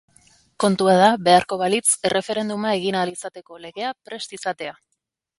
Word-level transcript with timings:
Kontua 0.63 0.93
da, 0.99 1.09
beharko 1.25 1.57
balitz, 1.61 1.91
erreferenduma 2.09 2.71
egin 2.77 2.97
ahal 3.01 3.11
izateko 3.11 3.59
legea 3.67 3.91
prest 4.09 4.33
izatea. 4.39 4.73